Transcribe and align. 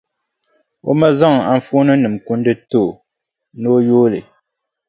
O 0.89 0.91
ma 0.99 1.09
zaŋ 1.19 1.35
anfooninima 1.53 2.17
kundi 2.27 2.51
n-ti 2.57 2.77
o, 2.87 2.99
ni 3.59 3.67
o 3.75 3.77
yooi 3.87 4.09
li. 4.13 4.21